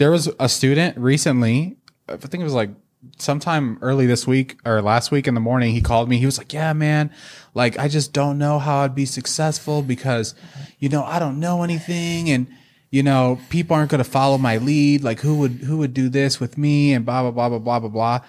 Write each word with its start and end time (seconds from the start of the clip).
There 0.00 0.10
was 0.10 0.30
a 0.40 0.48
student 0.48 0.96
recently, 0.96 1.76
I 2.08 2.16
think 2.16 2.40
it 2.40 2.44
was 2.44 2.54
like 2.54 2.70
sometime 3.18 3.78
early 3.82 4.06
this 4.06 4.26
week 4.26 4.58
or 4.64 4.80
last 4.80 5.10
week 5.10 5.28
in 5.28 5.34
the 5.34 5.42
morning, 5.42 5.74
he 5.74 5.82
called 5.82 6.08
me. 6.08 6.16
He 6.16 6.24
was 6.24 6.38
like, 6.38 6.54
Yeah, 6.54 6.72
man, 6.72 7.10
like 7.52 7.78
I 7.78 7.86
just 7.86 8.14
don't 8.14 8.38
know 8.38 8.58
how 8.58 8.78
I'd 8.78 8.94
be 8.94 9.04
successful 9.04 9.82
because, 9.82 10.34
you 10.78 10.88
know, 10.88 11.04
I 11.04 11.18
don't 11.18 11.38
know 11.38 11.62
anything 11.64 12.30
and 12.30 12.46
you 12.88 13.02
know, 13.02 13.38
people 13.50 13.76
aren't 13.76 13.90
gonna 13.90 14.04
follow 14.04 14.38
my 14.38 14.56
lead. 14.56 15.04
Like 15.04 15.20
who 15.20 15.36
would 15.36 15.50
who 15.50 15.76
would 15.76 15.92
do 15.92 16.08
this 16.08 16.40
with 16.40 16.56
me 16.56 16.94
and 16.94 17.04
blah 17.04 17.20
blah 17.20 17.32
blah 17.32 17.50
blah 17.50 17.58
blah 17.58 17.80
blah 17.80 17.88
blah. 17.90 18.20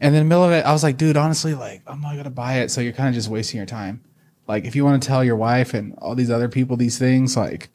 And 0.00 0.16
in 0.16 0.22
the 0.22 0.28
middle 0.28 0.42
of 0.42 0.50
it, 0.50 0.66
I 0.66 0.72
was 0.72 0.82
like, 0.82 0.96
dude, 0.96 1.16
honestly, 1.16 1.54
like 1.54 1.82
I'm 1.86 2.00
not 2.00 2.16
gonna 2.16 2.30
buy 2.30 2.54
it. 2.54 2.72
So 2.72 2.80
you're 2.80 2.92
kind 2.92 3.08
of 3.08 3.14
just 3.14 3.28
wasting 3.28 3.58
your 3.58 3.66
time. 3.66 4.02
Like 4.48 4.64
if 4.64 4.74
you 4.74 4.84
want 4.84 5.00
to 5.00 5.06
tell 5.06 5.22
your 5.22 5.36
wife 5.36 5.74
and 5.74 5.94
all 5.98 6.16
these 6.16 6.28
other 6.28 6.48
people 6.48 6.76
these 6.76 6.98
things, 6.98 7.36
like 7.36 7.70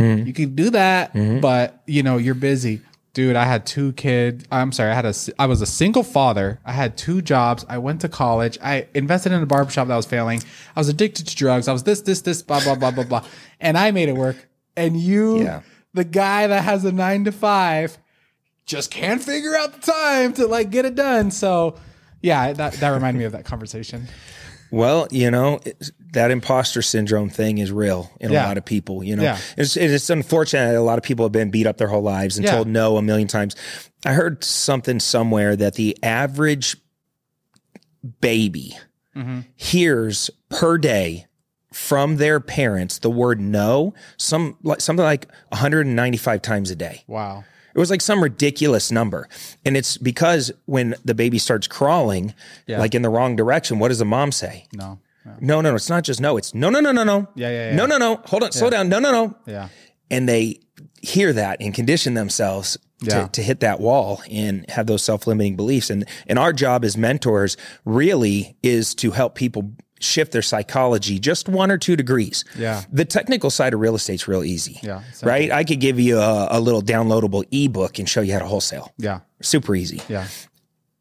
Mm-hmm. 0.00 0.26
you 0.26 0.32
can 0.32 0.54
do 0.54 0.70
that, 0.70 1.12
mm-hmm. 1.12 1.40
but 1.40 1.82
you 1.86 2.02
know, 2.02 2.16
you're 2.16 2.34
busy. 2.34 2.80
Dude, 3.12 3.34
I 3.34 3.44
had 3.44 3.66
two 3.66 3.92
kids. 3.94 4.44
I'm 4.52 4.70
sorry, 4.70 4.92
I 4.92 4.94
had 4.94 5.04
a 5.04 5.14
I 5.38 5.46
was 5.46 5.60
a 5.60 5.66
single 5.66 6.04
father. 6.04 6.60
I 6.64 6.72
had 6.72 6.96
two 6.96 7.20
jobs. 7.20 7.66
I 7.68 7.78
went 7.78 8.00
to 8.02 8.08
college. 8.08 8.56
I 8.62 8.86
invested 8.94 9.32
in 9.32 9.42
a 9.42 9.46
barbershop 9.46 9.88
that 9.88 9.96
was 9.96 10.06
failing. 10.06 10.42
I 10.76 10.80
was 10.80 10.88
addicted 10.88 11.26
to 11.26 11.36
drugs. 11.36 11.66
I 11.66 11.72
was 11.72 11.82
this, 11.82 12.02
this, 12.02 12.22
this, 12.22 12.40
blah, 12.42 12.62
blah, 12.62 12.76
blah, 12.76 12.92
blah, 12.92 13.04
blah. 13.04 13.24
And 13.60 13.76
I 13.76 13.90
made 13.90 14.08
it 14.08 14.14
work. 14.16 14.36
And 14.76 14.96
you, 14.96 15.42
Yeah. 15.42 15.62
the 15.92 16.04
guy 16.04 16.46
that 16.46 16.62
has 16.62 16.84
a 16.84 16.92
nine 16.92 17.24
to 17.24 17.32
five, 17.32 17.98
just 18.64 18.90
can't 18.92 19.20
figure 19.20 19.56
out 19.56 19.72
the 19.74 19.92
time 19.92 20.32
to 20.34 20.46
like 20.46 20.70
get 20.70 20.84
it 20.84 20.94
done. 20.94 21.30
So 21.32 21.74
yeah, 22.22 22.52
that, 22.52 22.74
that 22.74 22.88
reminded 22.90 23.18
me 23.18 23.24
of 23.24 23.32
that 23.32 23.44
conversation. 23.44 24.06
Well, 24.70 25.08
you 25.10 25.30
know, 25.30 25.60
that 26.12 26.30
imposter 26.30 26.82
syndrome 26.82 27.28
thing 27.30 27.58
is 27.58 27.70
real 27.72 28.10
in 28.20 28.32
Yeah. 28.32 28.44
a 28.44 28.48
lot 28.48 28.58
of 28.58 28.64
people. 28.64 29.02
You 29.04 29.16
know, 29.16 29.22
Yeah. 29.22 29.38
it's, 29.56 29.76
it's 29.76 30.10
unfortunate 30.10 30.72
that 30.72 30.76
a 30.76 30.80
lot 30.82 30.98
of 30.98 31.04
people 31.04 31.24
have 31.24 31.32
been 31.32 31.50
beat 31.50 31.66
up 31.66 31.76
their 31.78 31.88
whole 31.88 32.02
lives 32.02 32.36
and 32.36 32.44
Yeah. 32.44 32.52
told 32.56 32.68
no 32.68 32.96
a 32.96 33.02
million 33.02 33.28
times. 33.28 33.54
I 34.04 34.12
heard 34.14 34.42
something 34.44 34.98
somewhere 35.00 35.56
that 35.56 35.74
the 35.74 35.96
average 36.02 36.76
baby 38.20 38.76
Mm-hmm. 39.16 39.40
hears 39.56 40.30
per 40.50 40.78
day 40.78 41.26
from 41.72 42.16
their 42.18 42.38
parents 42.38 42.98
the 42.98 43.10
word 43.10 43.40
no 43.40 43.92
some 44.16 44.56
like 44.62 44.80
something 44.80 45.04
like 45.04 45.26
195 45.48 46.40
times 46.42 46.70
a 46.70 46.76
day. 46.76 47.02
Wow. 47.08 47.42
It 47.74 47.78
was 47.78 47.90
like 47.90 48.00
some 48.00 48.22
ridiculous 48.22 48.90
number. 48.90 49.28
And 49.64 49.76
it's 49.76 49.96
because 49.96 50.50
when 50.66 50.94
the 51.04 51.14
baby 51.14 51.38
starts 51.38 51.66
crawling, 51.68 52.34
Yeah. 52.66 52.78
like 52.78 52.94
in 52.94 53.02
the 53.02 53.08
wrong 53.10 53.36
direction, 53.36 53.78
what 53.78 53.88
does 53.88 53.98
the 53.98 54.04
mom 54.04 54.32
say? 54.32 54.66
No. 54.72 54.98
Yeah. 55.26 55.32
No, 55.40 55.60
no, 55.60 55.70
no. 55.70 55.76
It's 55.76 55.90
not 55.90 56.02
just 56.04 56.20
no. 56.20 56.36
It's 56.36 56.54
no, 56.54 56.70
no, 56.70 56.80
no, 56.80 56.92
no, 56.92 57.04
no. 57.04 57.28
Yeah, 57.34 57.50
yeah, 57.50 57.70
yeah. 57.70 57.76
No, 57.76 57.86
no, 57.86 57.98
no. 57.98 58.16
Hold 58.26 58.42
on. 58.44 58.52
Slow 58.52 58.70
down. 58.70 58.88
No, 58.88 58.98
no, 58.98 59.12
no. 59.12 59.36
Yeah. 59.46 59.68
And 60.10 60.28
they 60.28 60.60
hear 61.02 61.32
that 61.32 61.58
and 61.60 61.74
condition 61.74 62.14
themselves 62.14 62.76
Yeah. 63.02 63.24
to, 63.26 63.28
to 63.32 63.42
hit 63.42 63.60
that 63.60 63.80
wall 63.80 64.22
and 64.30 64.68
have 64.70 64.86
those 64.86 65.02
self 65.02 65.26
limiting 65.26 65.56
beliefs. 65.56 65.90
And, 65.90 66.04
and 66.26 66.38
our 66.38 66.52
job 66.52 66.84
as 66.84 66.96
mentors 66.96 67.56
really 67.84 68.56
is 68.62 68.94
to 68.96 69.10
help 69.12 69.34
people 69.34 69.72
shift 70.00 70.32
their 70.32 70.42
psychology 70.42 71.18
just 71.18 71.48
one 71.48 71.70
or 71.70 71.78
two 71.78 71.94
degrees. 71.94 72.44
Yeah. 72.56 72.82
The 72.90 73.04
technical 73.04 73.50
side 73.50 73.74
of 73.74 73.80
real 73.80 73.94
estate's 73.94 74.26
real 74.26 74.42
easy. 74.42 74.78
Yeah, 74.82 75.02
simple. 75.12 75.28
Right. 75.28 75.50
I 75.52 75.62
could 75.64 75.78
give 75.80 76.00
you 76.00 76.18
a, 76.18 76.48
a 76.50 76.60
little 76.60 76.82
downloadable 76.82 77.44
ebook 77.52 77.98
and 77.98 78.08
show 78.08 78.20
you 78.22 78.32
how 78.32 78.38
to 78.40 78.46
wholesale. 78.46 78.92
Yeah. 78.98 79.20
Super 79.42 79.74
easy 79.74 80.00
Yeah. 80.08 80.26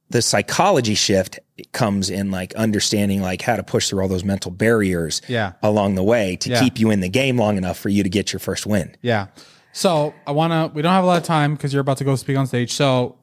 the 0.09 0.21
psychology 0.21 0.95
shift 0.95 1.39
comes 1.71 2.09
in 2.09 2.31
like 2.31 2.53
understanding 2.55 3.21
like 3.21 3.41
how 3.41 3.55
to 3.55 3.63
push 3.63 3.89
through 3.89 4.01
all 4.01 4.07
those 4.07 4.23
mental 4.23 4.49
barriers 4.51 5.21
Yeah. 5.27 5.53
along 5.61 5.95
the 5.95 6.03
way 6.03 6.35
to 6.37 6.49
Yeah. 6.49 6.59
keep 6.61 6.79
you 6.79 6.89
in 6.91 6.99
the 6.99 7.09
game 7.09 7.37
long 7.37 7.57
enough 7.57 7.77
for 7.77 7.89
you 7.89 8.03
to 8.03 8.09
get 8.09 8.33
your 8.33 8.39
first 8.39 8.65
win. 8.65 8.95
Yeah. 9.01 9.27
So 9.71 10.13
I 10.25 10.31
want 10.31 10.51
to, 10.51 10.75
we 10.75 10.81
don't 10.81 10.91
have 10.93 11.03
a 11.03 11.07
lot 11.07 11.17
of 11.17 11.23
time 11.23 11.53
because 11.55 11.73
you're 11.73 11.81
about 11.81 11.97
to 11.97 12.03
go 12.03 12.15
speak 12.15 12.37
on 12.37 12.47
stage. 12.47 12.73
So 12.73 13.17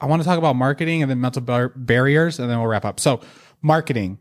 I 0.00 0.06
want 0.06 0.22
to 0.22 0.26
talk 0.28 0.38
about 0.38 0.54
marketing 0.56 1.02
and 1.02 1.10
then 1.10 1.20
mental 1.20 1.42
bar- 1.42 1.72
barriers 1.74 2.38
and 2.38 2.48
then 2.48 2.58
we'll 2.58 2.68
wrap 2.68 2.84
up. 2.84 3.00
So 3.00 3.20
marketing, 3.60 4.18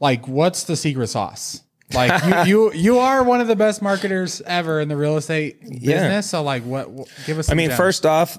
like 0.00 0.26
what's 0.28 0.64
the 0.64 0.76
secret 0.76 1.08
sauce? 1.08 1.62
Like 1.94 2.46
you, 2.46 2.70
you, 2.72 2.72
you 2.72 2.98
are 2.98 3.22
one 3.22 3.40
of 3.40 3.46
the 3.48 3.56
best 3.56 3.80
marketers 3.80 4.40
ever 4.42 4.80
in 4.80 4.88
the 4.88 4.96
real 4.96 5.16
estate 5.16 5.60
business. 5.62 6.28
So 6.30 6.42
like 6.42 6.64
what, 6.64 6.90
what 6.90 7.08
give 7.26 7.38
us, 7.38 7.50
I 7.50 7.54
mean, 7.54 7.70
first 7.70 8.04
off, 8.04 8.38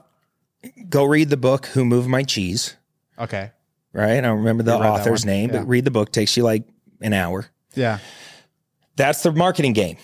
go 0.89 1.03
read 1.05 1.29
the 1.29 1.37
book 1.37 1.67
Who 1.67 1.85
Moved 1.85 2.09
My 2.09 2.23
Cheese, 2.23 2.75
Okay. 3.17 3.51
right? 3.93 4.17
I 4.17 4.21
don't 4.21 4.39
remember 4.39 4.63
the 4.63 4.75
author's 4.77 5.25
name, 5.25 5.49
Yeah. 5.51 5.59
but 5.59 5.67
read 5.67 5.85
the 5.85 5.91
book 5.91 6.11
takes 6.11 6.35
you 6.35 6.43
like 6.43 6.63
an 7.01 7.13
hour. 7.13 7.47
Yeah. 7.73 7.99
That's 8.97 9.23
the 9.23 9.31
marketing 9.31 9.73
game. 9.73 9.97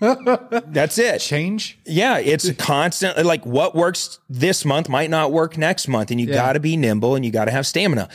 That's 0.00 0.98
it. 0.98 1.20
Change. 1.20 1.78
Yeah, 1.86 2.18
it's 2.18 2.50
constantly 2.54 3.22
like 3.22 3.46
what 3.46 3.74
works 3.74 4.18
this 4.28 4.64
month 4.64 4.88
might 4.88 5.08
not 5.10 5.30
work 5.32 5.56
next 5.56 5.86
month, 5.88 6.10
and 6.10 6.20
you 6.20 6.26
Yeah. 6.26 6.34
got 6.34 6.52
to 6.54 6.60
be 6.60 6.76
nimble 6.76 7.14
and 7.14 7.24
you 7.24 7.30
got 7.30 7.44
to 7.46 7.50
have 7.50 7.66
stamina. 7.66 8.08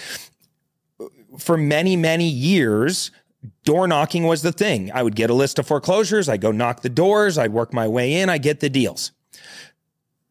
For 1.37 1.57
many, 1.57 1.95
many 1.95 2.27
years, 2.27 3.11
door 3.63 3.87
knocking 3.87 4.23
was 4.23 4.41
the 4.41 4.51
thing. 4.51 4.91
I 4.91 5.03
would 5.03 5.15
get 5.15 5.29
a 5.29 5.33
list 5.33 5.59
of 5.59 5.67
foreclosures, 5.67 6.27
I'd 6.27 6.41
go 6.41 6.51
knock 6.51 6.81
the 6.81 6.89
doors, 6.89 7.37
I'd 7.37 7.53
work 7.53 7.73
my 7.73 7.87
way 7.87 8.15
in, 8.15 8.29
I 8.29 8.37
get 8.37 8.59
the 8.59 8.69
deals. 8.69 9.11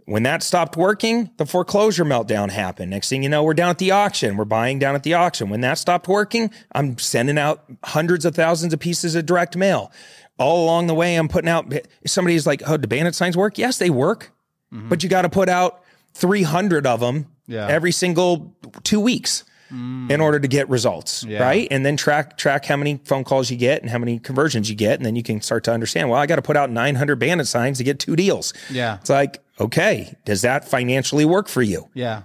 When 0.05 0.23
that 0.23 0.43
stopped 0.43 0.75
working, 0.75 1.31
the 1.37 1.45
foreclosure 1.45 2.05
meltdown 2.05 2.51
happened. 2.51 2.91
Next 2.91 3.11
thing 3.11 3.23
you 3.23 3.29
know, 3.29 3.45
we're 3.45 3.53
down 3.53 3.69
at 3.69 3.77
the 3.77 3.91
auction. 3.91 4.39
We're 4.39 4.47
buying 4.47 4.79
down 4.79 4.95
at 4.95 5.03
the 5.03 5.13
auction. 5.13 5.51
When 5.51 5.61
that 5.61 5.77
stopped 5.77 6.09
working, 6.09 6.51
I'm 6.73 6.97
sending 6.97 7.37
out 7.37 7.65
hundreds 7.85 8.25
of 8.25 8.35
thousands 8.35 8.73
of 8.73 8.81
pieces 8.81 9.15
of 9.15 9.27
direct 9.27 9.55
mail. 9.55 9.93
All 10.39 10.65
along 10.65 10.87
the 10.87 10.95
way, 10.95 11.15
I'm 11.17 11.29
putting 11.29 11.51
out. 11.51 11.71
Somebody's 12.07 12.47
like, 12.47 12.63
"Oh, 12.67 12.79
do 12.79 12.87
bandit 12.89 13.17
signs 13.17 13.37
work?" 13.37 13.59
Yes, 13.59 13.77
they 13.77 13.91
work, 13.91 14.33
mm-hmm. 14.73 14.89
but 14.89 15.03
you 15.03 15.11
got 15.11 15.23
to 15.23 15.29
put 15.29 15.51
out 15.51 15.83
300 16.15 16.87
of 16.87 17.01
them 17.01 17.27
Yeah. 17.47 17.67
every 17.67 17.93
single 17.93 18.57
two 18.85 19.01
weeks 19.01 19.45
Mm. 19.73 20.11
in 20.11 20.21
order 20.23 20.41
to 20.41 20.49
get 20.49 20.69
results, 20.71 21.25
Yeah. 21.25 21.43
right? 21.43 21.69
And 21.71 21.85
then 21.85 21.97
track 21.99 22.39
track 22.39 22.65
how 22.65 22.77
many 22.77 23.01
phone 23.05 23.23
calls 23.23 23.51
you 23.51 23.57
get 23.59 23.83
and 23.83 23.91
how 23.91 23.99
many 23.99 24.19
conversions 24.19 24.71
you 24.71 24.77
get, 24.77 24.99
and 24.99 25.05
then 25.05 25.15
you 25.15 25.23
can 25.23 25.43
start 25.43 25.65
to 25.65 25.73
understand. 25.73 26.09
Well, 26.09 26.19
I 26.19 26.25
got 26.27 26.37
to 26.37 26.43
put 26.43 26.57
out 26.57 26.71
900 26.71 27.17
bandit 27.17 27.47
signs 27.49 27.77
to 27.79 27.85
get 27.85 27.99
two 27.99 28.17
deals. 28.17 28.55
Yeah. 28.71 28.97
It's 29.01 29.11
like, 29.11 29.43
okay, 29.61 30.15
does 30.25 30.41
that 30.43 30.67
financially 30.67 31.27
work 31.27 31.49
for 31.49 31.61
you? 31.61 31.89
Yeah. 31.93 32.23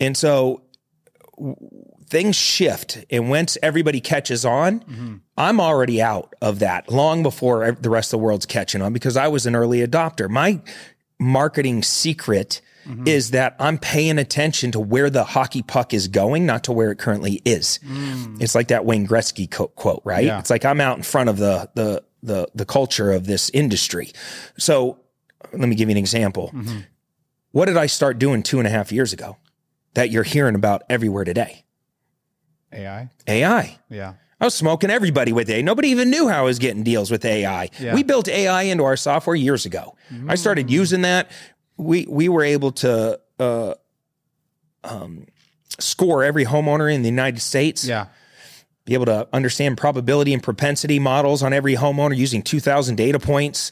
And 0.00 0.16
so 0.16 0.62
w- 1.36 1.56
things 2.08 2.36
shift. 2.36 3.04
And 3.10 3.28
once 3.28 3.58
everybody 3.62 4.00
catches 4.00 4.46
on, 4.46 4.80
mm-hmm. 4.80 5.16
I'm 5.36 5.60
already 5.60 6.00
out 6.00 6.32
of 6.40 6.60
that 6.60 6.90
long 6.90 7.22
before 7.22 7.70
the 7.72 7.90
rest 7.90 8.14
of 8.14 8.18
the 8.18 8.24
world's 8.24 8.46
catching 8.46 8.80
on 8.80 8.94
because 8.94 9.16
I 9.16 9.28
was 9.28 9.44
an 9.44 9.54
early 9.54 9.86
adopter. 9.86 10.30
My 10.30 10.60
marketing 11.20 11.82
secret 11.82 12.60
Mm-hmm. 12.88 13.06
is 13.06 13.32
that 13.32 13.54
I'm 13.58 13.76
paying 13.76 14.16
attention 14.18 14.72
to 14.72 14.80
where 14.80 15.10
the 15.10 15.22
hockey 15.22 15.60
puck 15.60 15.92
is 15.92 16.08
going, 16.08 16.46
not 16.46 16.64
to 16.64 16.72
where 16.72 16.90
it 16.90 16.98
currently 16.98 17.42
is. 17.44 17.78
Mm. 17.86 18.40
It's 18.40 18.54
like 18.54 18.68
that 18.68 18.86
Wayne 18.86 19.06
Gretzky 19.06 19.50
co- 19.50 19.68
quote, 19.68 20.00
right? 20.04 20.24
Yeah. 20.24 20.38
It's 20.38 20.48
like 20.48 20.64
I'm 20.64 20.80
out 20.80 20.96
in 20.96 21.02
front 21.02 21.28
of 21.28 21.36
the, 21.36 21.68
the, 21.74 22.02
the, 22.22 22.48
the 22.54 22.64
culture 22.64 23.12
of 23.12 23.26
this 23.26 23.50
industry. 23.50 24.10
So 24.56 25.00
let 25.52 25.68
me 25.68 25.74
give 25.74 25.90
you 25.90 25.92
an 25.92 25.98
example. 25.98 26.50
Mm-hmm. 26.54 26.78
What 27.52 27.66
did 27.66 27.76
I 27.76 27.86
start 27.86 28.18
doing 28.18 28.42
two 28.42 28.58
and 28.58 28.66
a 28.66 28.70
half 28.70 28.90
years 28.90 29.12
ago 29.12 29.36
that 29.92 30.10
you're 30.10 30.22
hearing 30.22 30.54
about 30.54 30.82
everywhere 30.88 31.24
today? 31.24 31.64
AI. 32.72 33.10
AI. 33.26 33.78
Yeah. 33.90 34.14
I 34.40 34.44
was 34.44 34.54
smoking 34.54 34.88
everybody 34.90 35.32
with 35.32 35.50
AI. 35.50 35.62
Nobody 35.62 35.88
even 35.88 36.10
knew 36.10 36.28
how 36.28 36.38
I 36.38 36.42
was 36.42 36.58
getting 36.58 36.84
deals 36.84 37.10
with 37.10 37.24
AI. 37.24 37.70
Yeah. 37.80 37.94
We 37.94 38.02
built 38.02 38.28
AI 38.28 38.62
into 38.62 38.84
our 38.84 38.96
software 38.96 39.36
years 39.36 39.66
ago. 39.66 39.96
Mm. 40.12 40.30
I 40.30 40.36
started 40.36 40.70
using 40.70 41.02
that. 41.02 41.30
We 41.78 42.06
we 42.08 42.28
were 42.28 42.44
able 42.44 42.72
to 42.72 43.18
uh, 43.38 43.74
um, 44.84 45.26
score 45.78 46.24
every 46.24 46.44
homeowner 46.44 46.92
in 46.92 47.02
the 47.02 47.08
United 47.08 47.40
States. 47.40 47.84
Yeah. 47.84 48.06
Be 48.84 48.94
able 48.94 49.06
to 49.06 49.28
understand 49.32 49.76
probability 49.76 50.32
and 50.32 50.42
propensity 50.42 50.98
models 50.98 51.42
on 51.42 51.52
every 51.52 51.76
homeowner 51.76 52.16
using 52.16 52.42
2,000 52.42 52.96
data 52.96 53.18
points. 53.18 53.70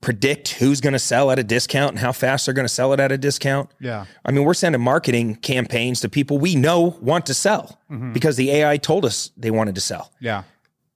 Predict 0.00 0.50
who's 0.50 0.80
going 0.80 0.92
to 0.92 1.00
sell 1.00 1.32
at 1.32 1.38
a 1.38 1.42
discount 1.42 1.90
and 1.90 1.98
how 1.98 2.12
fast 2.12 2.46
they're 2.46 2.54
going 2.54 2.66
to 2.66 2.72
sell 2.72 2.92
it 2.92 3.00
at 3.00 3.10
a 3.10 3.18
discount. 3.18 3.70
Yeah. 3.80 4.04
I 4.24 4.30
mean, 4.30 4.44
we're 4.44 4.54
sending 4.54 4.80
marketing 4.80 5.34
campaigns 5.36 6.00
to 6.02 6.08
people 6.08 6.38
we 6.38 6.54
know 6.54 6.96
want 7.00 7.26
to 7.26 7.34
sell 7.34 7.80
because 8.12 8.36
the 8.36 8.50
AI 8.52 8.76
told 8.76 9.04
us 9.04 9.32
they 9.36 9.50
wanted 9.50 9.74
to 9.74 9.80
sell. 9.80 10.12
Yeah. 10.20 10.44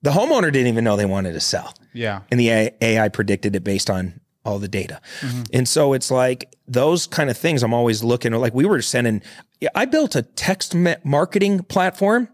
The 0.03 0.11
homeowner 0.11 0.53
didn't 0.53 0.69
even 0.69 0.85
know 0.85 0.97
they 0.97 1.07
wanted 1.07 1.33
to 1.33 1.41
sell. 1.41 1.75
Yeah. 1.93 2.21
And 2.31 2.39
the 2.39 2.73
AI 2.81 3.09
predicted 3.09 3.57
it 3.57 3.65
based 3.65 3.91
on 3.91 4.21
all 4.45 4.59
the 4.59 4.69
data. 4.69 5.01
Mm-hmm. 5.21 5.43
And 5.53 5.69
so 5.69 5.93
it's 5.93 6.11
like 6.11 6.55
those 6.67 7.07
kind 7.07 7.31
of 7.31 7.37
things 7.37 7.63
I'm 7.63 7.75
always 7.75 8.03
looking 8.03 8.33
at. 8.33 8.41
Like 8.41 8.55
we 8.55 8.65
were 8.65 8.83
sending, 8.83 9.23
I 9.75 9.85
built 9.85 10.15
a 10.17 10.23
text 10.23 10.75
marketing 11.05 11.65
platform 11.65 12.29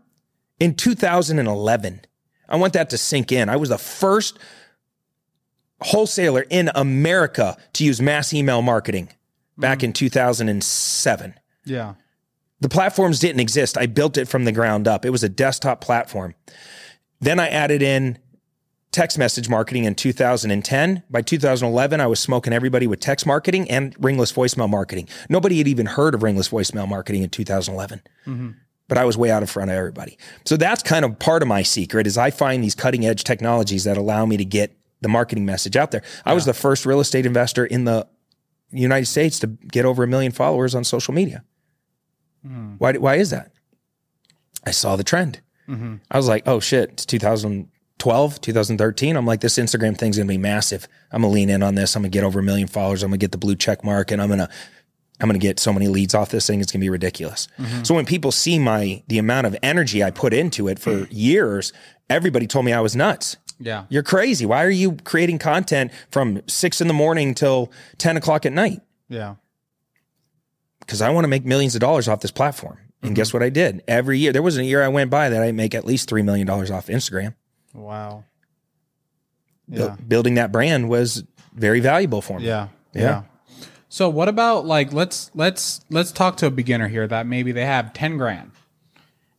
in 0.60 0.74
2011. 0.74 2.00
I 2.48 2.56
want 2.56 2.72
that 2.74 2.90
to 2.90 2.98
sink 2.98 3.32
in. 3.32 3.48
I 3.48 3.56
was 3.56 3.70
the 3.70 3.78
first 3.78 4.38
wholesaler 5.80 6.44
in 6.48 6.70
America 6.74 7.56
to 7.74 7.84
use 7.84 8.00
mass 8.00 8.32
email 8.32 8.62
marketing 8.62 9.10
back 9.58 9.78
mm-hmm. 9.78 9.86
in 9.86 9.92
2007. 9.92 11.34
Yeah. 11.64 11.94
The 12.60 12.68
platforms 12.68 13.18
didn't 13.18 13.40
exist. 13.40 13.76
I 13.76 13.86
built 13.86 14.16
it 14.16 14.28
from 14.28 14.44
the 14.44 14.52
ground 14.52 14.88
up. 14.88 15.04
It 15.04 15.10
was 15.10 15.22
a 15.22 15.28
desktop 15.28 15.80
platform. 15.80 16.34
Then 17.20 17.40
I 17.40 17.48
added 17.48 17.82
in 17.82 18.18
text 18.96 19.18
message 19.18 19.50
marketing 19.50 19.84
in 19.84 19.94
2010. 19.94 21.02
By 21.10 21.20
2011, 21.20 22.00
I 22.00 22.06
was 22.06 22.18
smoking 22.18 22.54
everybody 22.54 22.86
with 22.86 22.98
text 22.98 23.26
marketing 23.26 23.70
and 23.70 23.94
ringless 24.02 24.32
voicemail 24.32 24.70
marketing. 24.70 25.06
Nobody 25.28 25.58
had 25.58 25.68
even 25.68 25.84
heard 25.84 26.14
of 26.14 26.22
ringless 26.22 26.48
voicemail 26.48 26.88
marketing 26.88 27.22
in 27.22 27.28
2011. 27.28 28.00
Mm-hmm. 28.26 28.50
But 28.88 28.96
I 28.96 29.04
was 29.04 29.18
way 29.18 29.30
out 29.30 29.42
in 29.42 29.48
front 29.48 29.70
of 29.70 29.76
everybody. 29.76 30.16
So 30.46 30.56
that's 30.56 30.82
kind 30.82 31.04
of 31.04 31.18
part 31.18 31.42
of 31.42 31.48
my 31.48 31.62
secret 31.62 32.06
is 32.06 32.16
I 32.16 32.30
find 32.30 32.64
these 32.64 32.74
cutting 32.74 33.04
edge 33.04 33.24
technologies 33.24 33.84
that 33.84 33.98
allow 33.98 34.24
me 34.24 34.38
to 34.38 34.46
get 34.46 34.74
the 35.02 35.08
marketing 35.08 35.44
message 35.44 35.76
out 35.76 35.90
there. 35.90 36.02
I 36.24 36.32
was 36.32 36.46
the 36.46 36.54
first 36.54 36.86
real 36.86 37.00
estate 37.00 37.26
investor 37.26 37.66
in 37.66 37.84
the 37.84 38.08
United 38.70 39.06
States 39.06 39.38
to 39.40 39.46
get 39.46 39.84
over 39.84 40.04
a 40.04 40.06
million 40.06 40.32
followers 40.32 40.74
on 40.74 40.84
social 40.84 41.12
media. 41.12 41.44
Hmm. 42.46 42.76
Why, 42.78 42.92
why 42.94 43.16
is 43.16 43.28
that? 43.28 43.52
I 44.64 44.70
saw 44.70 44.96
the 44.96 45.04
trend. 45.04 45.42
Mm-hmm. 45.68 45.96
I 46.10 46.16
was 46.16 46.28
like, 46.28 46.44
oh 46.46 46.60
shit, 46.60 46.92
it's 46.92 47.04
2012, 47.98 48.40
2013. 48.40 49.16
I'm 49.16 49.26
like, 49.26 49.40
this 49.40 49.58
Instagram 49.58 49.96
thing's 49.96 50.18
gonna 50.18 50.28
be 50.28 50.38
massive. 50.38 50.86
I'm 51.10 51.22
gonna 51.22 51.32
lean 51.32 51.48
in 51.48 51.62
on 51.62 51.74
this. 51.74 51.96
I'm 51.96 52.02
gonna 52.02 52.10
get 52.10 52.24
over 52.24 52.40
a 52.40 52.42
million 52.42 52.68
followers. 52.68 53.02
I'm 53.02 53.10
gonna 53.10 53.18
get 53.18 53.32
the 53.32 53.38
blue 53.38 53.56
check 53.56 53.82
mark 53.82 54.10
and 54.10 54.20
I'm 54.20 54.28
gonna, 54.28 54.50
I'm 55.20 55.28
gonna 55.28 55.38
get 55.38 55.58
so 55.58 55.72
many 55.72 55.88
leads 55.88 56.14
off 56.14 56.30
this 56.30 56.46
thing. 56.46 56.60
It's 56.60 56.70
gonna 56.70 56.82
be 56.82 56.90
ridiculous. 56.90 57.48
Mm-hmm. 57.58 57.84
So 57.84 57.94
when 57.94 58.04
people 58.04 58.32
see 58.32 58.58
my, 58.58 59.02
the 59.08 59.18
amount 59.18 59.46
of 59.46 59.56
energy 59.62 60.04
I 60.04 60.10
put 60.10 60.34
into 60.34 60.68
it 60.68 60.78
for 60.78 60.90
mm. 60.90 61.08
years, 61.10 61.72
everybody 62.10 62.46
told 62.46 62.66
me 62.66 62.72
I 62.72 62.80
was 62.80 62.94
nuts. 62.94 63.38
Yeah. 63.58 63.84
You're 63.88 64.02
crazy. 64.02 64.44
Why 64.44 64.62
are 64.62 64.70
you 64.70 64.96
creating 65.04 65.38
content 65.38 65.90
from 66.10 66.42
six 66.46 66.82
in 66.82 66.88
the 66.88 66.94
morning 66.94 67.34
till 67.34 67.72
10 67.98 68.18
o'clock 68.18 68.44
at 68.44 68.52
night? 68.52 68.82
Yeah. 69.08 69.36
because 70.80 71.00
I 71.00 71.10
want 71.10 71.24
to 71.24 71.28
make 71.28 71.44
millions 71.44 71.74
of 71.74 71.80
dollars 71.80 72.08
off 72.08 72.20
this 72.20 72.30
platform. 72.30 72.78
And 73.02 73.14
guess 73.14 73.28
mm-hmm. 73.28 73.36
what 73.38 73.42
I 73.44 73.50
did? 73.50 73.84
Every 73.86 74.18
year, 74.18 74.32
there 74.32 74.42
wasn't 74.42 74.64
a 74.64 74.68
year 74.68 74.82
I 74.82 74.88
went 74.88 75.10
by 75.10 75.28
that 75.28 75.42
I 75.42 75.52
make 75.52 75.74
at 75.74 75.84
least 75.84 76.10
$3 76.10 76.24
million 76.24 76.48
off 76.50 76.88
Instagram. 76.88 77.34
Wow. 77.76 78.24
Yeah. 79.68 79.96
building 80.06 80.34
that 80.34 80.52
brand 80.52 80.88
was 80.88 81.24
very 81.52 81.80
valuable 81.80 82.22
for 82.22 82.38
me. 82.38 82.46
Yeah. 82.46 82.68
Yeah. 82.92 83.02
Yeah. 83.02 83.22
So 83.88 84.08
what 84.08 84.28
about 84.28 84.66
like 84.66 84.92
let's 84.92 85.30
let's 85.34 85.80
let's 85.90 86.12
talk 86.12 86.36
to 86.38 86.46
a 86.46 86.50
beginner 86.50 86.88
here 86.88 87.06
that 87.06 87.26
maybe 87.26 87.52
they 87.52 87.64
have 87.64 87.92
10 87.92 88.18
grand 88.18 88.52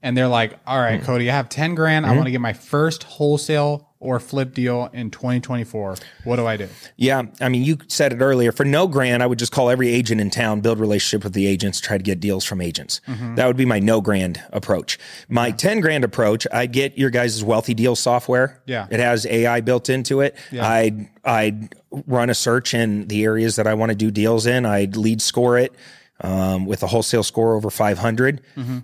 and 0.01 0.17
they're 0.17 0.27
like, 0.27 0.57
"All 0.65 0.79
right, 0.79 0.99
hmm. 0.99 1.05
Cody, 1.05 1.29
I 1.29 1.33
have 1.33 1.49
10 1.49 1.75
grand. 1.75 2.05
I 2.05 2.09
hmm. 2.09 2.15
want 2.15 2.27
to 2.27 2.31
get 2.31 2.41
my 2.41 2.53
first 2.53 3.03
wholesale 3.03 3.86
or 3.99 4.19
flip 4.19 4.53
deal 4.53 4.89
in 4.93 5.09
2024. 5.11 5.95
What 6.23 6.35
do 6.37 6.45
I 6.45 6.57
do?" 6.57 6.69
Yeah. 6.95 7.23
I 7.41 7.49
mean, 7.49 7.63
you 7.63 7.77
said 7.87 8.13
it 8.13 8.21
earlier. 8.21 8.51
For 8.51 8.65
no 8.65 8.87
grant, 8.87 9.23
I 9.23 9.25
would 9.25 9.39
just 9.39 9.51
call 9.51 9.69
every 9.69 9.89
agent 9.89 10.21
in 10.21 10.29
town, 10.29 10.61
build 10.61 10.79
relationship 10.79 11.23
with 11.23 11.33
the 11.33 11.47
agents, 11.47 11.79
try 11.79 11.97
to 11.97 12.03
get 12.03 12.19
deals 12.19 12.43
from 12.45 12.61
agents. 12.61 13.01
Mm-hmm. 13.07 13.35
That 13.35 13.47
would 13.47 13.57
be 13.57 13.65
my 13.65 13.79
no 13.79 14.01
grand 14.01 14.41
approach. 14.51 14.99
My 15.29 15.51
10 15.51 15.79
grand 15.81 16.03
approach, 16.03 16.47
I'd 16.51 16.71
get 16.71 16.97
your 16.97 17.09
guys' 17.09 17.43
wealthy 17.43 17.73
deal 17.73 17.95
software. 17.95 18.61
Yeah. 18.65 18.87
It 18.89 18.99
has 18.99 19.25
AI 19.25 19.61
built 19.61 19.89
into 19.89 20.21
it. 20.21 20.35
I'd, 20.53 21.09
I'd 21.23 21.75
run 22.05 22.29
a 22.29 22.35
search 22.35 22.73
in 22.73 23.07
the 23.07 23.23
areas 23.23 23.55
that 23.55 23.67
I 23.67 23.73
want 23.73 23.91
to 23.91 23.95
do 23.95 24.11
deals 24.11 24.45
in. 24.45 24.65
I'd 24.65 24.95
lead 24.95 25.21
score 25.21 25.57
it. 25.57 25.73
Um, 26.21 26.65
with 26.65 26.81
a 26.81 26.87
wholesale 26.87 27.21
score 27.21 27.53
over 27.53 27.69
500, 27.69 28.41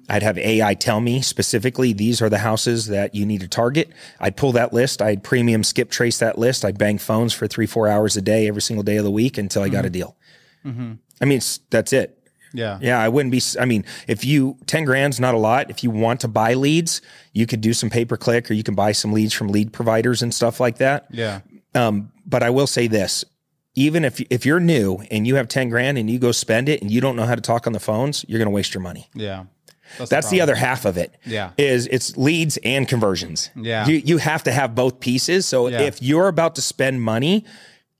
I'd 0.07 0.21
have 0.21 0.37
AI 0.37 0.75
tell 0.75 1.01
me 1.01 1.21
specifically 1.23 1.91
these 1.91 2.21
are 2.21 2.29
the 2.29 2.37
houses 2.37 2.85
that 2.87 3.15
you 3.15 3.25
need 3.25 3.41
to 3.41 3.47
target. 3.47 3.89
I'd 4.19 4.37
pull 4.37 4.51
that 4.51 4.71
list. 4.71 5.01
I'd 5.01 5.23
premium 5.23 5.63
skip 5.63 5.89
trace 5.89 6.19
that 6.19 6.37
list. 6.37 6.63
I'd 6.63 6.77
bang 6.77 6.99
phones 6.99 7.33
for 7.33 7.47
three, 7.47 7.65
four 7.65 7.87
hours 7.87 8.15
a 8.15 8.21
day, 8.21 8.47
every 8.47 8.61
single 8.61 8.83
day 8.83 8.97
of 8.97 9.03
the 9.03 9.09
week 9.09 9.39
until 9.39 9.63
I 9.63 9.69
got 9.69 9.83
a 9.83 9.89
deal. 9.89 10.15
I 11.21 11.25
mean, 11.25 11.37
it's, 11.39 11.57
that's 11.71 11.91
it. 11.91 12.19
Yeah. 12.53 12.77
Yeah, 12.81 12.99
I 12.99 13.09
wouldn't 13.09 13.31
be. 13.31 13.41
I 13.59 13.65
mean, 13.65 13.83
if 14.07 14.23
you 14.23 14.57
ten 14.67 14.85
grand's 14.85 15.19
not 15.19 15.33
a 15.33 15.39
lot. 15.39 15.69
If 15.71 15.83
you 15.83 15.89
want 15.89 16.21
to 16.21 16.27
buy 16.27 16.53
leads, 16.53 17.01
you 17.33 17.47
could 17.47 17.61
do 17.61 17.73
some 17.73 17.89
pay 17.89 18.05
per 18.05 18.15
click, 18.15 18.49
or 18.49 18.53
you 18.53 18.63
can 18.63 18.75
buy 18.75 18.91
some 18.91 19.11
leads 19.11 19.33
from 19.33 19.47
lead 19.47 19.73
providers 19.73 20.21
and 20.21 20.31
stuff 20.31 20.59
like 20.59 20.77
that. 20.77 21.07
Yeah. 21.09 21.41
Um, 21.73 22.11
but 22.25 22.43
I 22.43 22.51
will 22.51 22.67
say 22.67 22.85
this: 22.85 23.25
even 23.75 24.05
if 24.05 24.21
if 24.29 24.45
you're 24.45 24.59
new 24.59 24.99
and 25.09 25.25
you 25.25 25.35
have 25.35 25.47
ten 25.47 25.69
grand 25.69 25.97
and 25.97 26.09
you 26.09 26.19
go 26.19 26.31
spend 26.31 26.69
it 26.69 26.81
and 26.81 26.91
you 26.91 27.01
don't 27.01 27.15
know 27.15 27.25
how 27.25 27.35
to 27.35 27.41
talk 27.41 27.65
on 27.67 27.73
the 27.73 27.79
phones, 27.79 28.23
you're 28.27 28.39
going 28.39 28.47
to 28.47 28.51
waste 28.53 28.73
your 28.73 28.81
money. 28.81 29.09
Yeah. 29.13 29.45
That's 30.09 30.29
the 30.31 30.41
other 30.41 30.55
half 30.55 30.85
of 30.85 30.97
it. 30.97 31.13
Yeah. 31.25 31.51
Is 31.57 31.87
it's 31.87 32.17
leads 32.17 32.57
and 32.63 32.87
conversions. 32.87 33.49
Yeah. 33.55 33.85
You 33.87 33.95
you 33.97 34.17
have 34.17 34.43
to 34.43 34.51
have 34.51 34.73
both 34.75 34.99
pieces. 34.99 35.45
So 35.45 35.67
Yeah. 35.67 35.81
if 35.81 36.01
you're 36.01 36.27
about 36.27 36.55
to 36.55 36.61
spend 36.61 37.01
money, 37.01 37.45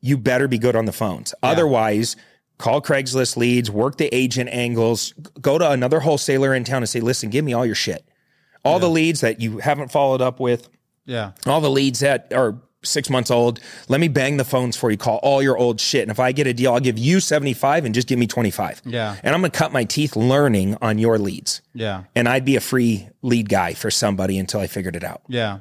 you 0.02 0.18
better 0.18 0.48
be 0.48 0.58
good 0.58 0.76
on 0.76 0.86
the 0.86 0.92
phones. 0.92 1.34
Otherwise, 1.44 2.16
call 2.58 2.82
Craigslist 2.82 3.38
leads, 3.38 3.70
work 3.70 3.98
the 3.98 4.14
agent 4.16 4.50
angles, 4.52 5.14
go 5.42 5.58
to 5.58 5.70
another 5.70 6.00
wholesaler 6.00 6.54
in 6.56 6.64
town 6.64 6.78
and 6.78 6.90
say, 6.90 7.00
"Listen, 7.00 7.30
give 7.30 7.46
me 7.46 7.54
all 7.54 7.66
your 7.66 7.76
shit. 7.76 8.04
All 8.66 8.80
the 8.80 8.90
leads 8.90 9.22
that 9.22 9.42
you 9.42 9.58
haven't 9.60 9.92
followed 9.92 10.22
up 10.22 10.40
with, 10.40 10.70
Yeah. 11.06 11.32
all 11.46 11.62
the 11.62 11.70
leads 11.70 12.00
that 12.00 12.32
are 12.34 12.56
six 12.84 13.10
months 13.10 13.32
old. 13.32 13.60
Let 13.88 14.00
me 14.00 14.08
bang 14.08 14.38
the 14.38 14.46
phones 14.46 14.76
for 14.76 14.92
you. 14.92 14.98
Call 14.98 15.18
all 15.18 15.42
your 15.42 15.58
old 15.58 15.80
shit. 15.80 16.02
And 16.04 16.12
if 16.12 16.20
I 16.20 16.32
get 16.32 16.48
a 16.48 16.54
deal, 16.54 16.74
I'll 16.74 16.80
give 16.80 16.98
you 16.98 17.20
75 17.20 17.86
and 17.86 17.96
just 17.96 18.08
give 18.08 18.20
me 18.20 18.28
25. 18.28 18.82
Yeah. 18.86 19.16
And 19.24 19.34
I'm 19.34 19.42
going 19.42 19.52
to 19.52 19.58
cut 19.58 19.72
my 19.72 19.84
teeth 19.84 20.16
learning 20.16 20.78
on 20.82 21.00
your 21.00 21.18
leads. 21.18 21.62
Yeah. 21.74 22.04
And 22.16 22.28
I'd 22.28 22.46
be 22.46 22.56
a 22.56 22.62
free 22.62 23.10
lead 23.22 23.50
guy 23.50 23.74
for 23.74 23.90
somebody 23.90 24.38
until 24.38 24.60
I 24.60 24.68
figured 24.68 24.96
it 24.96 25.04
out. 25.04 25.22
Yeah. 25.28 25.60